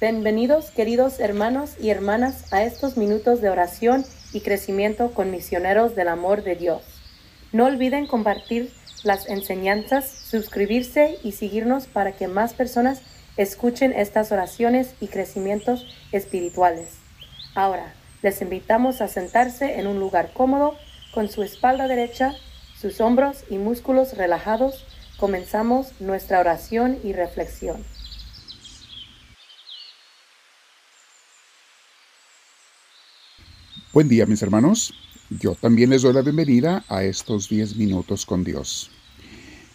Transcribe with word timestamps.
Bienvenidos 0.00 0.70
queridos 0.70 1.18
hermanos 1.18 1.72
y 1.80 1.90
hermanas 1.90 2.52
a 2.52 2.62
estos 2.62 2.96
minutos 2.96 3.40
de 3.40 3.50
oración 3.50 4.04
y 4.32 4.42
crecimiento 4.42 5.10
con 5.10 5.32
misioneros 5.32 5.96
del 5.96 6.06
amor 6.06 6.44
de 6.44 6.54
Dios. 6.54 6.82
No 7.50 7.64
olviden 7.64 8.06
compartir 8.06 8.72
las 9.02 9.28
enseñanzas, 9.28 10.08
suscribirse 10.08 11.18
y 11.24 11.32
seguirnos 11.32 11.88
para 11.88 12.12
que 12.12 12.28
más 12.28 12.54
personas 12.54 13.02
escuchen 13.36 13.92
estas 13.92 14.30
oraciones 14.30 14.94
y 15.00 15.08
crecimientos 15.08 15.84
espirituales. 16.12 16.90
Ahora, 17.56 17.92
les 18.22 18.40
invitamos 18.40 19.00
a 19.00 19.08
sentarse 19.08 19.80
en 19.80 19.88
un 19.88 19.98
lugar 19.98 20.30
cómodo 20.32 20.76
con 21.12 21.28
su 21.28 21.42
espalda 21.42 21.88
derecha, 21.88 22.36
sus 22.80 23.00
hombros 23.00 23.42
y 23.50 23.58
músculos 23.58 24.16
relajados. 24.16 24.86
Comenzamos 25.18 26.00
nuestra 26.00 26.38
oración 26.38 27.00
y 27.02 27.14
reflexión. 27.14 27.84
Buen 33.98 34.08
día 34.08 34.26
mis 34.26 34.42
hermanos, 34.42 34.94
yo 35.28 35.56
también 35.56 35.90
les 35.90 36.02
doy 36.02 36.14
la 36.14 36.22
bienvenida 36.22 36.84
a 36.86 37.02
estos 37.02 37.48
10 37.48 37.74
minutos 37.74 38.26
con 38.26 38.44
Dios. 38.44 38.92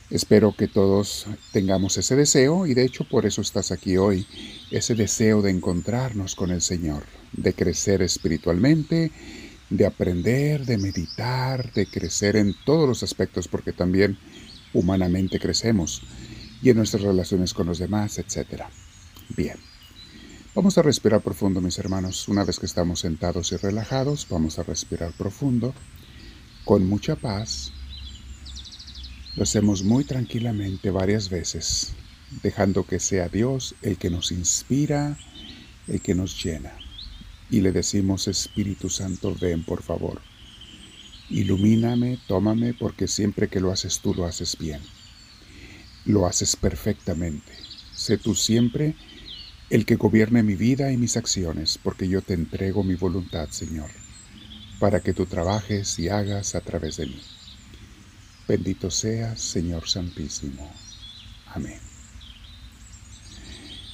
Espero 0.10 0.56
que 0.56 0.70
todos 0.70 1.26
tengamos 1.52 1.98
ese 1.98 2.16
deseo 2.16 2.66
y 2.66 2.74
de 2.74 2.86
hecho 2.86 3.06
por 3.06 3.26
eso 3.26 3.42
estás 3.42 3.74
aquí 3.74 3.98
hoy, 3.98 4.26
ese 4.72 4.96
deseo 4.96 5.42
de 5.42 5.52
encontrarnos 5.52 6.36
con 6.36 6.52
el 6.52 6.62
Señor, 6.62 7.04
de 7.34 7.52
crecer 7.52 8.02
espiritualmente, 8.02 9.12
de 9.70 9.86
aprender, 9.86 10.66
de 10.66 10.78
meditar, 10.78 11.74
de 11.74 11.86
crecer 11.86 12.38
en 12.38 12.56
todos 12.64 12.88
los 12.88 13.04
aspectos 13.04 13.50
porque 13.50 13.74
también 13.74 14.18
humanamente 14.74 15.38
crecemos 15.38 16.02
y 16.62 16.70
en 16.70 16.78
nuestras 16.78 17.04
relaciones 17.04 17.54
con 17.54 17.68
los 17.68 17.78
demás, 17.78 18.18
etc. 18.20 18.68
Bien. 19.36 19.73
Vamos 20.56 20.78
a 20.78 20.84
respirar 20.84 21.22
profundo, 21.22 21.62
mis 21.62 21.80
hermanos. 21.80 22.28
Una 22.28 22.44
vez 22.44 22.60
que 22.60 22.68
estamos 22.68 23.00
sentados 23.00 23.52
y 23.52 23.58
relajados, 23.58 24.28
vamos 24.30 24.60
a 24.60 24.64
respirar 24.64 25.12
profundo, 25.14 25.74
con 26.64 26.86
mucha 26.86 27.16
paz. 27.16 27.72
Lo 29.36 29.42
hacemos 29.42 29.82
muy 29.82 30.04
tranquilamente 30.04 30.92
varias 30.92 31.32
veces, 31.32 31.94
dejando 32.44 32.86
que 32.86 33.00
sea 33.00 33.30
Dios 33.30 33.74
el 33.82 33.98
que 33.98 34.12
nos 34.12 34.32
inspira, 34.32 35.18
el 35.88 36.02
que 36.02 36.14
nos 36.14 36.44
llena. 36.44 36.74
Y 37.50 37.62
le 37.62 37.72
decimos, 37.72 38.28
Espíritu 38.28 38.92
Santo, 38.92 39.36
ven 39.42 39.64
por 39.64 39.82
favor. 39.82 40.22
Ilumíname, 41.32 42.20
tómame, 42.28 42.76
porque 42.76 43.08
siempre 43.08 43.48
que 43.48 43.60
lo 43.60 43.72
haces 43.72 44.02
tú 44.02 44.14
lo 44.14 44.26
haces 44.26 44.56
bien. 44.60 44.82
Lo 46.06 46.28
haces 46.28 46.56
perfectamente. 46.56 47.54
Sé 47.96 48.20
tú 48.20 48.36
siempre 48.36 48.96
el 49.74 49.88
que 49.88 49.96
gobierne 49.96 50.44
mi 50.44 50.54
vida 50.54 50.92
y 50.92 50.98
mis 50.98 51.18
acciones, 51.18 51.80
porque 51.82 52.08
yo 52.08 52.22
te 52.22 52.36
entrego 52.36 52.84
mi 52.84 52.94
voluntad, 52.94 53.50
Señor, 53.50 53.90
para 54.78 55.00
que 55.00 55.14
tú 55.14 55.26
trabajes 55.26 55.98
y 55.98 56.10
hagas 56.10 56.54
a 56.54 56.62
través 56.62 56.98
de 56.98 57.08
mí. 57.08 57.20
Bendito 58.48 58.92
seas, 58.92 59.42
Señor 59.42 59.90
Santísimo. 59.90 60.72
Amén. 61.48 61.80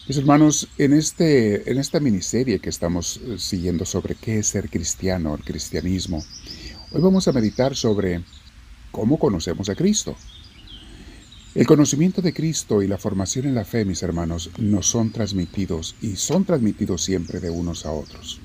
Mis 0.05 0.17
hermanos, 0.17 0.67
en, 0.77 0.91
este, 0.91 1.71
en 1.71 1.77
esta 1.77 2.01
miniserie 2.01 2.59
que 2.59 2.69
estamos 2.69 3.21
eh, 3.23 3.39
siguiendo 3.39 3.85
sobre 3.85 4.15
qué 4.15 4.39
es 4.39 4.47
ser 4.47 4.69
cristiano, 4.69 5.33
el 5.33 5.45
cristianismo, 5.45 6.25
hoy 6.91 7.01
vamos 7.01 7.29
a 7.29 7.31
meditar 7.31 7.73
sobre 7.77 8.21
cómo 8.91 9.17
conocemos 9.17 9.69
a 9.69 9.75
Cristo. 9.75 10.17
El 11.55 11.65
conocimiento 11.65 12.21
de 12.21 12.31
Cristo 12.31 12.83
y 12.83 12.87
la 12.87 12.99
formación 12.99 13.47
en 13.47 13.55
la 13.55 13.65
fe, 13.65 13.83
mis 13.83 14.03
hermanos, 14.03 14.51
nos 14.59 14.85
son 14.85 15.11
transmitidos 15.11 15.95
y 15.99 16.15
son 16.15 16.45
transmitidos 16.45 17.03
siempre 17.03 17.39
de 17.39 17.49
unos 17.49 17.87
a 17.87 17.91
otros. 17.91 18.39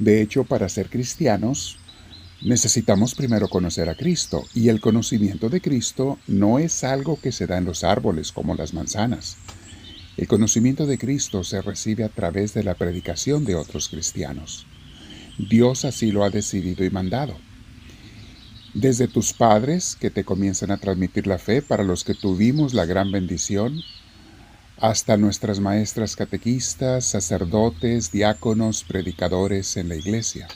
De 0.00 0.20
hecho, 0.20 0.42
para 0.42 0.68
ser 0.68 0.90
cristianos, 0.90 1.78
necesitamos 2.42 3.14
primero 3.14 3.46
conocer 3.48 3.88
a 3.88 3.94
Cristo 3.94 4.46
y 4.52 4.68
el 4.68 4.80
conocimiento 4.80 5.48
de 5.48 5.60
Cristo 5.60 6.18
no 6.26 6.58
es 6.58 6.82
algo 6.82 7.20
que 7.20 7.30
se 7.30 7.46
da 7.46 7.58
en 7.58 7.64
los 7.64 7.84
árboles 7.84 8.32
como 8.32 8.56
las 8.56 8.74
manzanas. 8.74 9.36
El 10.16 10.26
conocimiento 10.26 10.86
de 10.86 10.98
Cristo 10.98 11.44
se 11.44 11.62
recibe 11.62 12.02
a 12.02 12.08
través 12.08 12.52
de 12.52 12.64
la 12.64 12.74
predicación 12.74 13.44
de 13.44 13.54
otros 13.54 13.88
cristianos. 13.88 14.66
Dios 15.38 15.84
así 15.84 16.10
lo 16.10 16.24
ha 16.24 16.30
decidido 16.30 16.84
y 16.84 16.90
mandado 16.90 17.36
desde 18.80 19.08
tus 19.08 19.32
padres 19.32 19.96
que 19.98 20.08
te 20.08 20.22
comienzan 20.22 20.70
a 20.70 20.76
transmitir 20.76 21.26
la 21.26 21.38
fe, 21.38 21.62
para 21.62 21.82
los 21.82 22.04
que 22.04 22.14
tuvimos 22.14 22.74
la 22.74 22.86
gran 22.86 23.10
bendición, 23.10 23.82
hasta 24.76 25.16
nuestras 25.16 25.58
maestras 25.58 26.14
catequistas, 26.14 27.04
sacerdotes, 27.04 28.12
diáconos, 28.12 28.84
predicadores 28.84 29.76
en 29.76 29.88
la 29.88 29.96
iglesia. 29.96 30.46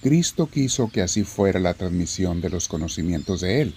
Cristo 0.00 0.46
quiso 0.46 0.88
que 0.90 1.02
así 1.02 1.24
fuera 1.24 1.58
la 1.58 1.74
transmisión 1.74 2.40
de 2.40 2.50
los 2.50 2.68
conocimientos 2.68 3.40
de 3.40 3.62
Él, 3.62 3.74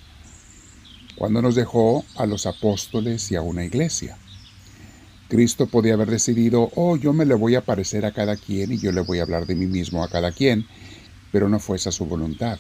cuando 1.16 1.42
nos 1.42 1.56
dejó 1.56 2.06
a 2.16 2.28
los 2.28 2.46
apóstoles 2.46 3.32
y 3.32 3.36
a 3.36 3.42
una 3.42 3.66
iglesia. 3.66 4.20
Cristo 5.30 5.66
podía 5.66 5.96
haber 5.96 6.12
decidido, 6.12 6.70
oh, 6.76 6.96
yo 6.96 7.12
me 7.12 7.26
le 7.26 7.34
voy 7.34 7.56
a 7.56 7.66
parecer 7.66 8.06
a 8.06 8.14
cada 8.14 8.36
quien 8.36 8.72
y 8.72 8.78
yo 8.78 8.92
le 8.92 9.02
voy 9.02 9.18
a 9.18 9.24
hablar 9.24 9.48
de 9.48 9.56
mí 9.56 9.66
mismo 9.66 10.04
a 10.04 10.10
cada 10.10 10.32
quien, 10.32 10.68
pero 11.32 11.50
no 11.50 11.60
fue 11.60 11.78
esa 11.78 11.92
su 11.92 12.06
voluntad. 12.06 12.60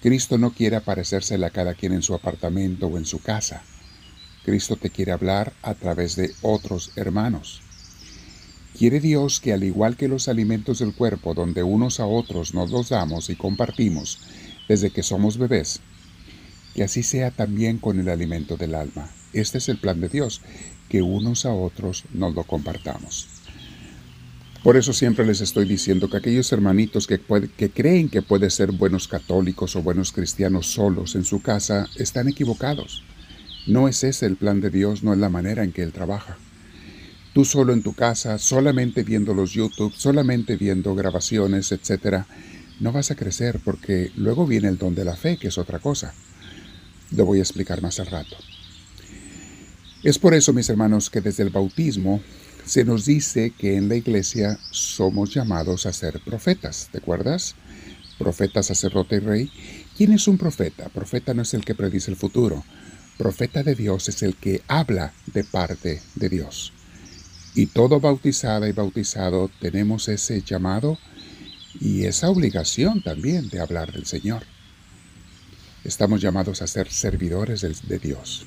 Cristo 0.00 0.38
no 0.38 0.52
quiere 0.52 0.76
aparecérsele 0.76 1.46
a 1.46 1.50
cada 1.50 1.74
quien 1.74 1.92
en 1.92 2.02
su 2.02 2.14
apartamento 2.14 2.86
o 2.86 2.98
en 2.98 3.06
su 3.06 3.20
casa. 3.20 3.62
Cristo 4.44 4.76
te 4.76 4.90
quiere 4.90 5.12
hablar 5.12 5.52
a 5.62 5.74
través 5.74 6.16
de 6.16 6.32
otros 6.42 6.92
hermanos. 6.96 7.62
Quiere 8.76 9.00
Dios 9.00 9.40
que 9.40 9.54
al 9.54 9.64
igual 9.64 9.96
que 9.96 10.06
los 10.06 10.28
alimentos 10.28 10.80
del 10.80 10.94
cuerpo, 10.94 11.32
donde 11.32 11.62
unos 11.62 11.98
a 11.98 12.06
otros 12.06 12.52
nos 12.52 12.70
los 12.70 12.90
damos 12.90 13.30
y 13.30 13.36
compartimos 13.36 14.18
desde 14.68 14.90
que 14.90 15.02
somos 15.02 15.38
bebés, 15.38 15.80
que 16.74 16.84
así 16.84 17.02
sea 17.02 17.30
también 17.30 17.78
con 17.78 17.98
el 17.98 18.10
alimento 18.10 18.58
del 18.58 18.74
alma. 18.74 19.10
Este 19.32 19.58
es 19.58 19.68
el 19.70 19.78
plan 19.78 20.00
de 20.00 20.10
Dios, 20.10 20.42
que 20.90 21.00
unos 21.00 21.46
a 21.46 21.52
otros 21.52 22.04
nos 22.12 22.34
lo 22.34 22.44
compartamos. 22.44 23.35
Por 24.66 24.76
eso 24.76 24.92
siempre 24.92 25.24
les 25.24 25.40
estoy 25.40 25.64
diciendo 25.64 26.10
que 26.10 26.16
aquellos 26.16 26.50
hermanitos 26.50 27.06
que, 27.06 27.20
creen 27.70 28.08
que 28.08 28.20
pueden 28.20 28.50
ser 28.50 28.72
buenos 28.72 29.06
católicos 29.06 29.76
o 29.76 29.82
buenos 29.82 30.10
cristianos 30.10 30.66
solos 30.66 31.14
en 31.14 31.24
su 31.24 31.40
casa 31.40 31.86
están 31.94 32.26
equivocados. 32.26 33.04
No 33.68 33.86
es 33.86 34.02
ese 34.02 34.26
el 34.26 34.34
plan 34.34 34.60
de 34.60 34.70
Dios, 34.70 35.04
no 35.04 35.12
es 35.12 35.20
la 35.20 35.28
manera 35.28 35.62
en 35.62 35.70
que 35.70 35.84
Él 35.84 35.92
trabaja. 35.92 36.36
Tú 37.32 37.44
solo 37.44 37.74
en 37.74 37.84
tu 37.84 37.92
casa, 37.92 38.38
solamente 38.38 39.04
viendo 39.04 39.34
los 39.34 39.52
YouTube, 39.52 39.94
solamente 39.96 40.56
viendo 40.56 40.96
grabaciones, 40.96 41.70
etc., 41.70 42.24
no 42.80 42.90
vas 42.90 43.12
a 43.12 43.14
crecer 43.14 43.60
porque 43.64 44.10
luego 44.16 44.48
viene 44.48 44.66
el 44.66 44.78
don 44.78 44.96
de 44.96 45.04
la 45.04 45.14
fe, 45.14 45.36
que 45.36 45.46
es 45.46 45.58
otra 45.58 45.78
cosa. 45.78 46.12
Lo 47.12 47.24
voy 47.24 47.38
a 47.38 47.42
explicar 47.42 47.82
más 47.82 48.00
al 48.00 48.08
rato. 48.08 48.36
Es 50.02 50.18
por 50.18 50.34
eso, 50.34 50.52
mis 50.52 50.68
hermanos, 50.68 51.08
que 51.08 51.20
desde 51.20 51.44
el 51.44 51.50
bautismo 51.50 52.20
se 52.66 52.84
nos 52.84 53.06
dice 53.06 53.52
que 53.56 53.76
en 53.76 53.88
la 53.88 53.94
iglesia 53.94 54.58
somos 54.72 55.32
llamados 55.32 55.86
a 55.86 55.92
ser 55.92 56.20
profetas, 56.20 56.88
¿te 56.90 56.98
acuerdas? 56.98 57.54
Profeta, 58.18 58.62
sacerdote 58.62 59.16
y 59.16 59.20
rey. 59.20 59.52
¿Quién 59.96 60.12
es 60.12 60.26
un 60.26 60.36
profeta? 60.36 60.88
Profeta 60.88 61.32
no 61.32 61.42
es 61.42 61.54
el 61.54 61.64
que 61.64 61.76
predice 61.76 62.10
el 62.10 62.16
futuro. 62.16 62.64
Profeta 63.18 63.62
de 63.62 63.76
Dios 63.76 64.08
es 64.08 64.22
el 64.24 64.34
que 64.34 64.62
habla 64.66 65.12
de 65.32 65.44
parte 65.44 66.02
de 66.16 66.28
Dios. 66.28 66.72
Y 67.54 67.66
todo 67.66 68.00
bautizada 68.00 68.68
y 68.68 68.72
bautizado 68.72 69.48
tenemos 69.60 70.08
ese 70.08 70.42
llamado 70.42 70.98
y 71.80 72.04
esa 72.04 72.30
obligación 72.30 73.00
también 73.00 73.48
de 73.48 73.60
hablar 73.60 73.92
del 73.92 74.06
Señor. 74.06 74.42
Estamos 75.84 76.20
llamados 76.20 76.62
a 76.62 76.66
ser 76.66 76.90
servidores 76.90 77.60
de 77.60 77.98
Dios. 78.00 78.44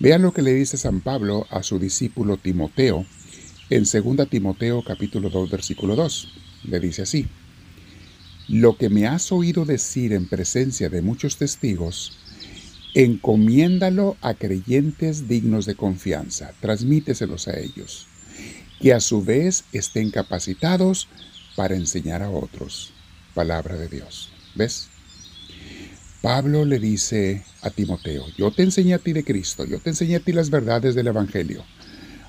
Vean 0.00 0.22
lo 0.22 0.32
que 0.32 0.42
le 0.42 0.54
dice 0.54 0.78
San 0.78 1.02
Pablo 1.02 1.46
a 1.50 1.62
su 1.62 1.78
discípulo 1.78 2.38
Timoteo 2.38 3.06
en 3.70 3.84
2 3.84 4.28
Timoteo 4.28 4.82
capítulo 4.84 5.30
2 5.30 5.50
versículo 5.50 5.96
2. 5.96 6.28
Le 6.64 6.80
dice 6.80 7.02
así, 7.02 7.26
Lo 8.48 8.76
que 8.76 8.90
me 8.90 9.06
has 9.06 9.32
oído 9.32 9.64
decir 9.64 10.12
en 10.12 10.28
presencia 10.28 10.88
de 10.88 11.02
muchos 11.02 11.36
testigos, 11.36 12.18
encomiéndalo 12.94 14.16
a 14.20 14.34
creyentes 14.34 15.28
dignos 15.28 15.66
de 15.66 15.74
confianza, 15.74 16.52
transmíteselos 16.60 17.48
a 17.48 17.58
ellos, 17.58 18.06
que 18.80 18.92
a 18.92 19.00
su 19.00 19.24
vez 19.24 19.64
estén 19.72 20.10
capacitados 20.10 21.08
para 21.56 21.74
enseñar 21.74 22.22
a 22.22 22.30
otros. 22.30 22.92
Palabra 23.34 23.76
de 23.76 23.88
Dios. 23.88 24.30
¿Ves? 24.54 24.88
Pablo 26.22 26.64
le 26.64 26.78
dice 26.78 27.44
a 27.62 27.70
Timoteo, 27.70 28.24
yo 28.38 28.50
te 28.50 28.62
enseñé 28.62 28.94
a 28.94 28.98
ti 28.98 29.12
de 29.12 29.24
Cristo, 29.24 29.66
yo 29.66 29.78
te 29.78 29.90
enseñé 29.90 30.16
a 30.16 30.20
ti 30.20 30.32
las 30.32 30.48
verdades 30.48 30.94
del 30.94 31.08
Evangelio. 31.08 31.64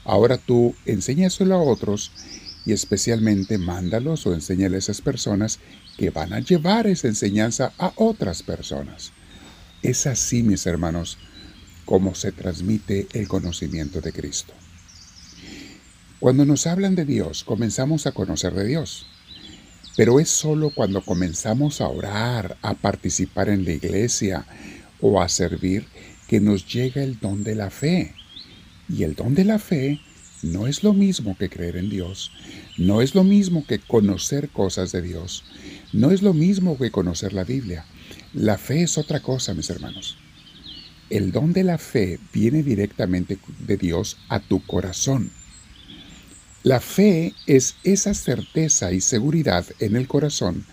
Ahora 0.05 0.37
tú 0.37 0.75
enséñaselo 0.85 1.55
a 1.55 1.61
otros 1.61 2.11
y 2.65 2.71
especialmente 2.73 3.57
mándalos 3.57 4.25
o 4.25 4.33
enséñale 4.33 4.77
a 4.77 4.79
esas 4.79 5.01
personas 5.01 5.59
que 5.97 6.09
van 6.09 6.33
a 6.33 6.39
llevar 6.39 6.87
esa 6.87 7.07
enseñanza 7.07 7.73
a 7.77 7.91
otras 7.95 8.43
personas. 8.43 9.11
Es 9.81 10.07
así, 10.07 10.41
mis 10.41 10.65
hermanos, 10.65 11.17
cómo 11.85 12.15
se 12.15 12.31
transmite 12.31 13.07
el 13.13 13.27
conocimiento 13.27 14.01
de 14.01 14.11
Cristo. 14.11 14.53
Cuando 16.19 16.45
nos 16.45 16.65
hablan 16.65 16.95
de 16.95 17.05
Dios, 17.05 17.43
comenzamos 17.43 18.07
a 18.07 18.11
conocer 18.11 18.53
de 18.53 18.65
Dios. 18.65 19.07
Pero 19.95 20.19
es 20.19 20.29
solo 20.29 20.71
cuando 20.71 21.03
comenzamos 21.03 21.81
a 21.81 21.87
orar, 21.87 22.57
a 22.61 22.73
participar 22.73 23.49
en 23.49 23.63
la 23.63 23.71
iglesia 23.71 24.45
o 24.99 25.21
a 25.21 25.29
servir 25.29 25.87
que 26.27 26.39
nos 26.41 26.67
llega 26.67 27.03
el 27.03 27.19
don 27.19 27.43
de 27.43 27.55
la 27.55 27.69
fe. 27.69 28.13
Y 28.87 29.03
el 29.03 29.15
don 29.15 29.35
de 29.35 29.45
la 29.45 29.59
fe 29.59 29.99
no 30.41 30.67
es 30.67 30.83
lo 30.83 30.93
mismo 30.93 31.37
que 31.37 31.49
creer 31.49 31.77
en 31.77 31.89
Dios, 31.89 32.31
no 32.77 33.01
es 33.01 33.15
lo 33.15 33.23
mismo 33.23 33.65
que 33.65 33.79
conocer 33.79 34.49
cosas 34.49 34.91
de 34.91 35.01
Dios, 35.01 35.43
no 35.91 36.11
es 36.11 36.21
lo 36.21 36.33
mismo 36.33 36.77
que 36.77 36.91
conocer 36.91 37.33
la 37.33 37.43
Biblia. 37.43 37.85
La 38.33 38.57
fe 38.57 38.83
es 38.83 38.97
otra 38.97 39.21
cosa, 39.21 39.53
mis 39.53 39.69
hermanos. 39.69 40.17
El 41.09 41.31
don 41.31 41.53
de 41.53 41.63
la 41.63 41.77
fe 41.77 42.19
viene 42.33 42.63
directamente 42.63 43.37
de 43.65 43.77
Dios 43.77 44.17
a 44.29 44.39
tu 44.39 44.63
corazón. 44.65 45.31
La 46.63 46.79
fe 46.79 47.33
es 47.45 47.75
esa 47.83 48.13
certeza 48.13 48.91
y 48.91 49.01
seguridad 49.01 49.65
en 49.79 49.95
el 49.95 50.07
corazón, 50.07 50.65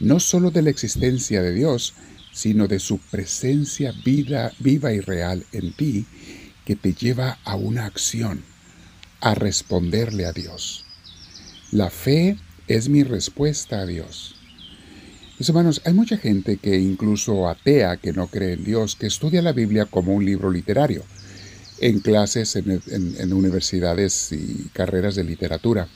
no 0.00 0.20
solo 0.20 0.50
de 0.50 0.62
la 0.62 0.70
existencia 0.70 1.42
de 1.42 1.54
Dios, 1.54 1.94
sino 2.32 2.68
de 2.68 2.78
su 2.78 2.98
presencia 2.98 3.94
viva 4.04 4.92
y 4.92 5.00
real 5.00 5.46
en 5.52 5.72
ti, 5.74 6.04
que 6.64 6.76
te 6.76 6.94
lleva 6.94 7.38
a 7.44 7.56
una 7.56 7.86
acción, 7.86 8.42
a 9.20 9.34
responderle 9.34 10.26
a 10.26 10.32
Dios. 10.32 10.84
La 11.70 11.90
fe 11.90 12.38
es 12.68 12.88
mi 12.88 13.02
respuesta 13.02 13.80
a 13.80 13.86
Dios. 13.86 14.36
Mis 15.38 15.48
hermanos, 15.48 15.82
hay 15.84 15.92
mucha 15.92 16.16
gente 16.16 16.58
que 16.58 16.78
incluso 16.78 17.48
atea, 17.48 17.96
que 17.96 18.12
no 18.12 18.28
cree 18.28 18.52
en 18.52 18.64
Dios, 18.64 18.94
que 18.94 19.06
estudia 19.06 19.42
la 19.42 19.52
Biblia 19.52 19.84
como 19.86 20.14
un 20.14 20.24
libro 20.24 20.50
literario, 20.50 21.02
en 21.80 21.98
clases, 22.00 22.54
en, 22.54 23.32
universidades 23.32 24.30
y 24.30 24.70
carreras 24.72 25.16
de 25.16 25.24
literatura. 25.24 25.88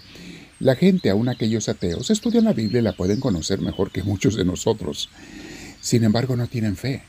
La 0.58 0.74
gente, 0.74 1.08
aun 1.10 1.28
aquellos 1.28 1.68
ateos, 1.68 2.10
estudian 2.10 2.44
la 2.44 2.52
Biblia 2.52 2.80
y 2.80 2.82
la 2.82 2.96
pueden 2.96 3.20
conocer 3.20 3.60
mejor 3.60 3.92
que 3.92 4.02
muchos 4.02 4.34
de 4.34 4.44
nosotros. 4.44 5.08
Sin 5.80 6.02
embargo, 6.02 6.34
no 6.36 6.48
tienen 6.48 6.76
fe. 6.76 7.04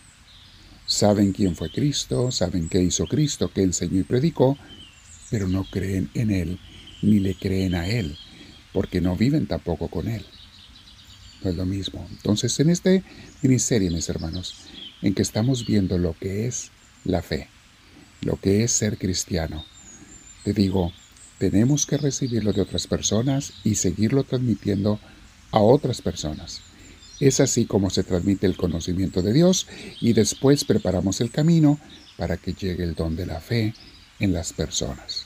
Saben 0.90 1.34
quién 1.34 1.56
fue 1.56 1.70
Cristo, 1.70 2.32
saben 2.32 2.68
qué 2.68 2.82
hizo 2.82 3.06
Cristo, 3.06 3.52
qué 3.54 3.62
enseñó 3.62 4.00
y 4.00 4.04
predicó, 4.04 4.58
pero 5.30 5.48
no 5.48 5.64
creen 5.66 6.10
en 6.16 6.32
Él, 6.32 6.60
ni 7.04 7.20
le 7.20 7.36
creen 7.36 7.76
a 7.76 7.88
Él, 7.88 8.18
porque 8.74 9.00
no 9.00 9.16
viven 9.16 9.46
tampoco 9.46 9.88
con 9.88 10.08
Él. 10.08 10.26
No 11.44 11.52
es 11.52 11.56
lo 11.56 11.68
mismo. 11.68 12.08
Entonces, 12.10 12.60
en 12.60 12.72
este 12.72 13.04
ministerio, 13.44 13.92
mis 13.92 14.10
hermanos, 14.10 14.56
en 15.04 15.14
que 15.14 15.22
estamos 15.22 15.68
viendo 15.68 16.00
lo 16.00 16.18
que 16.18 16.48
es 16.48 16.72
la 17.06 17.22
fe, 17.22 17.50
lo 18.22 18.38
que 18.38 18.64
es 18.64 18.72
ser 18.72 18.98
cristiano, 18.98 19.64
te 20.44 20.54
digo, 20.54 20.92
tenemos 21.38 21.86
que 21.86 21.98
recibirlo 21.98 22.52
de 22.52 22.62
otras 22.62 22.88
personas 22.88 23.54
y 23.64 23.76
seguirlo 23.76 24.24
transmitiendo 24.24 25.00
a 25.52 25.60
otras 25.60 26.02
personas. 26.02 26.64
Es 27.20 27.40
así 27.40 27.66
como 27.66 27.90
se 27.90 28.04
transmite 28.04 28.48
el 28.48 28.56
conocimiento 28.56 29.22
de 29.22 29.34
Dios 29.34 29.68
y 30.00 30.14
después 30.14 30.64
preparamos 30.64 31.20
el 31.20 31.32
camino 31.32 31.80
para 32.18 32.38
que 32.38 32.54
llegue 32.54 32.84
el 32.84 32.96
don 32.96 33.16
de 33.16 33.26
la 33.26 33.42
fe 33.42 33.74
en 34.20 34.34
las 34.34 34.54
personas. 34.54 35.26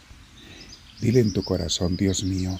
Dile 1.02 1.20
en 1.20 1.34
tu 1.34 1.44
corazón, 1.44 1.98
Dios 1.98 2.24
mío, 2.24 2.60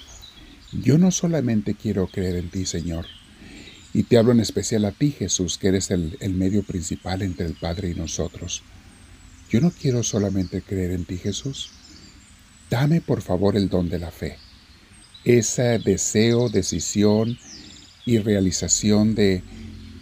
yo 0.82 0.98
no 0.98 1.10
solamente 1.10 1.74
quiero 1.74 2.08
creer 2.08 2.36
en 2.36 2.50
ti, 2.50 2.66
Señor, 2.66 3.06
y 3.92 4.02
te 4.04 4.18
hablo 4.18 4.32
en 4.32 4.40
especial 4.40 4.84
a 4.84 4.92
ti, 4.92 5.12
Jesús, 5.12 5.56
que 5.56 5.68
eres 5.68 5.90
el, 5.90 6.18
medio 6.34 6.64
principal 6.64 7.22
entre 7.22 7.46
el 7.46 7.54
Padre 7.54 7.90
y 7.90 7.94
nosotros. 7.94 8.62
Yo 9.50 9.60
no 9.60 9.70
quiero 9.70 10.02
solamente 10.02 10.62
creer 10.62 10.90
en 10.90 11.04
ti, 11.04 11.16
Jesús. 11.16 11.70
Dame 12.70 13.00
por 13.00 13.22
favor 13.22 13.56
el 13.56 13.68
don 13.68 13.88
de 13.88 14.00
la 14.00 14.10
fe, 14.10 14.36
ese 15.24 15.78
deseo, 15.78 16.48
decisión 16.48 17.38
y 18.06 18.18
realización 18.18 19.14
de 19.14 19.42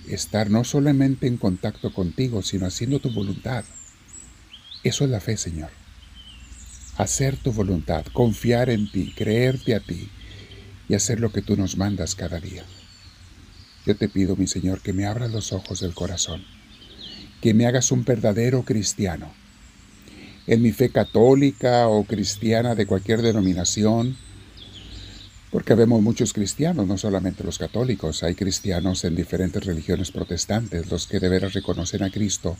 estar 0.09 0.51
no 0.51 0.65
solamente 0.65 1.27
en 1.27 1.37
contacto 1.37 1.93
contigo, 1.93 2.43
sino 2.43 2.67
haciendo 2.67 2.99
tu 2.99 3.11
voluntad. 3.11 3.65
Eso 4.83 5.05
es 5.05 5.11
la 5.11 5.21
fe, 5.21 5.37
Señor. 5.37 5.71
Hacer 6.97 7.37
tu 7.37 7.53
voluntad, 7.53 8.05
confiar 8.13 8.69
en 8.71 8.91
ti, 8.91 9.13
creerte 9.17 9.75
a 9.75 9.81
ti 9.81 10.09
y 10.89 10.95
hacer 10.95 11.21
lo 11.21 11.33
que 11.33 11.43
tú 11.43 11.57
nos 11.57 11.77
mandas 11.77 12.15
cada 12.15 12.41
día. 12.41 12.65
Yo 13.87 13.97
te 13.97 14.09
pido, 14.09 14.37
mi 14.37 14.47
Señor, 14.47 14.81
que 14.81 14.93
me 14.93 15.07
abras 15.07 15.31
los 15.31 15.53
ojos 15.53 15.81
del 15.81 15.95
corazón, 15.95 16.45
que 17.41 17.55
me 17.55 17.67
hagas 17.67 17.91
un 17.91 18.05
verdadero 18.05 18.65
cristiano. 18.65 19.33
En 20.47 20.61
mi 20.61 20.73
fe 20.73 20.91
católica 20.91 21.89
o 21.89 22.05
cristiana 22.05 22.75
de 22.75 22.87
cualquier 22.87 23.23
denominación, 23.23 24.17
porque 25.53 25.75
vemos 25.75 26.01
muchos 26.01 26.33
cristianos, 26.33 26.87
no 26.87 26.97
solamente 26.97 27.45
los 27.45 27.59
católicos, 27.59 28.23
hay 28.23 28.35
cristianos 28.35 29.05
en 29.05 29.15
diferentes 29.15 29.63
religiones 29.67 30.11
protestantes, 30.11 30.91
los 30.91 31.07
que 31.07 31.21
de 31.21 31.29
veras 31.29 31.53
reconocen 31.53 32.03
a 32.03 32.11
Cristo 32.11 32.57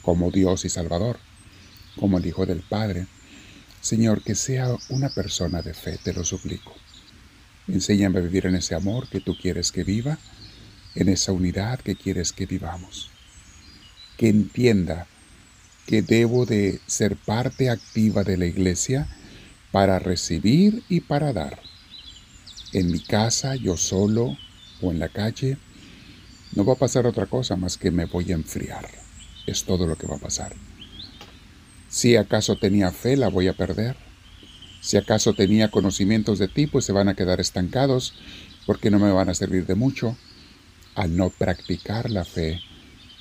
como 0.00 0.30
Dios 0.30 0.64
y 0.64 0.68
Salvador, 0.68 1.18
como 1.98 2.18
el 2.18 2.26
Hijo 2.26 2.46
del 2.46 2.60
Padre. 2.60 3.08
Señor, 3.80 4.22
que 4.22 4.36
sea 4.36 4.68
una 4.90 5.08
persona 5.08 5.60
de 5.60 5.74
fe, 5.74 5.98
te 6.00 6.12
lo 6.12 6.22
suplico. 6.22 6.72
Enséñame 7.66 8.20
a 8.20 8.22
vivir 8.22 8.46
en 8.46 8.54
ese 8.54 8.76
amor 8.76 9.08
que 9.08 9.20
tú 9.20 9.36
quieres 9.36 9.72
que 9.72 9.82
viva 9.82 10.16
en 10.94 11.08
esa 11.08 11.32
unidad 11.32 11.80
que 11.80 11.96
quieres 11.96 12.32
que 12.32 12.46
vivamos. 12.46 13.10
Que 14.16 14.28
entienda 14.28 15.08
que 15.84 16.00
debo 16.00 16.46
de 16.46 16.80
ser 16.86 17.16
parte 17.16 17.70
activa 17.70 18.22
de 18.22 18.36
la 18.36 18.46
iglesia 18.46 19.08
para 19.72 19.98
recibir 19.98 20.84
y 20.88 21.00
para 21.00 21.32
dar. 21.32 21.65
En 22.72 22.90
mi 22.90 23.00
casa, 23.00 23.54
yo 23.54 23.76
solo 23.76 24.36
o 24.82 24.90
en 24.90 24.98
la 24.98 25.08
calle, 25.08 25.56
no 26.54 26.64
va 26.64 26.74
a 26.74 26.78
pasar 26.78 27.06
otra 27.06 27.26
cosa 27.26 27.56
más 27.56 27.76
que 27.76 27.90
me 27.90 28.06
voy 28.06 28.32
a 28.32 28.34
enfriar. 28.34 28.88
Es 29.46 29.64
todo 29.64 29.86
lo 29.86 29.96
que 29.96 30.06
va 30.06 30.16
a 30.16 30.20
pasar. 30.20 30.54
Si 31.88 32.16
acaso 32.16 32.56
tenía 32.56 32.90
fe, 32.92 33.16
la 33.16 33.28
voy 33.28 33.48
a 33.48 33.52
perder. 33.52 33.96
Si 34.80 34.96
acaso 34.96 35.34
tenía 35.34 35.70
conocimientos 35.70 36.38
de 36.38 36.48
ti, 36.48 36.66
pues 36.66 36.84
se 36.84 36.92
van 36.92 37.08
a 37.08 37.14
quedar 37.14 37.40
estancados 37.40 38.14
porque 38.66 38.90
no 38.90 38.98
me 38.98 39.12
van 39.12 39.28
a 39.28 39.34
servir 39.34 39.66
de 39.66 39.74
mucho 39.74 40.16
al 40.94 41.16
no 41.16 41.30
practicar 41.30 42.10
la 42.10 42.24
fe, 42.24 42.60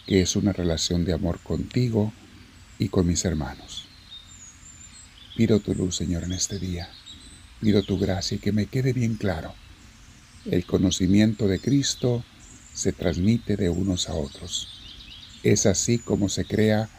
que 0.07 0.21
es 0.21 0.35
una 0.35 0.53
relación 0.53 1.05
de 1.05 1.13
amor 1.13 1.39
contigo 1.39 2.13
y 2.79 2.89
con 2.89 3.07
mis 3.07 3.25
hermanos. 3.25 3.85
Pido 5.35 5.59
tu 5.59 5.75
luz, 5.75 5.95
Señor, 5.95 6.23
en 6.23 6.31
este 6.31 6.59
día. 6.59 6.89
Pido 7.61 7.83
tu 7.83 7.97
gracia 7.97 8.35
y 8.35 8.39
que 8.39 8.51
me 8.51 8.67
quede 8.67 8.93
bien 8.93 9.15
claro. 9.15 9.53
El 10.45 10.65
conocimiento 10.65 11.47
de 11.47 11.59
Cristo 11.59 12.23
se 12.73 12.91
transmite 12.91 13.57
de 13.57 13.69
unos 13.69 14.09
a 14.09 14.13
otros. 14.13 14.67
Es 15.43 15.65
así 15.65 15.97
como 15.97 16.29
se 16.29 16.45
crea 16.45 16.89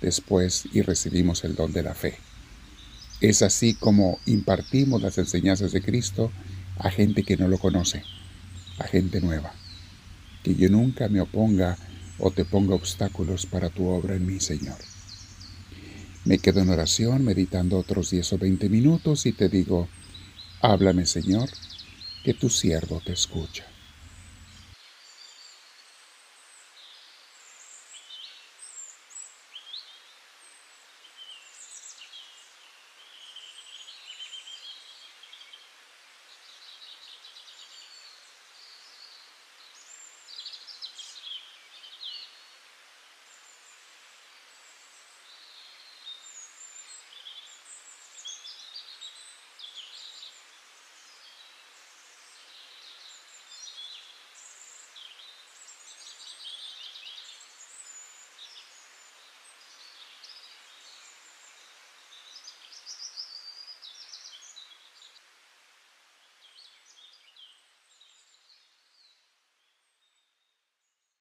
después 0.00 0.64
y 0.72 0.82
recibimos 0.82 1.44
el 1.44 1.54
don 1.54 1.72
de 1.72 1.82
la 1.82 1.94
fe. 1.94 2.18
Es 3.20 3.42
así 3.42 3.74
como 3.74 4.18
impartimos 4.26 5.02
las 5.02 5.18
enseñanzas 5.18 5.72
de 5.72 5.82
Cristo 5.82 6.32
a 6.78 6.90
gente 6.90 7.22
que 7.22 7.36
no 7.36 7.48
lo 7.48 7.58
conoce, 7.58 8.02
a 8.78 8.84
gente 8.84 9.20
nueva 9.20 9.54
que 10.46 10.54
yo 10.54 10.68
nunca 10.68 11.08
me 11.08 11.20
oponga 11.20 11.76
o 12.20 12.30
te 12.30 12.44
ponga 12.44 12.76
obstáculos 12.76 13.46
para 13.46 13.68
tu 13.68 13.88
obra 13.88 14.14
en 14.14 14.24
mí, 14.24 14.38
Señor. 14.38 14.76
Me 16.26 16.40
quedo 16.40 16.60
en 16.60 16.70
oración 16.70 17.24
meditando 17.24 17.78
otros 17.78 18.10
10 18.10 18.32
o 18.32 18.38
20 18.38 18.68
minutos 18.68 19.26
y 19.26 19.32
te 19.32 19.48
digo, 19.48 19.86
háblame, 20.60 21.06
Señor, 21.06 21.48
que 22.24 22.34
tu 22.34 22.50
siervo 22.50 23.00
te 23.04 23.12
escucha. 23.12 23.64